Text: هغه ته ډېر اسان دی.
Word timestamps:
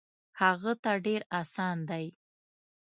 هغه 0.41 0.73
ته 0.83 0.91
ډېر 1.05 1.21
اسان 1.39 1.77
دی. 1.89 2.05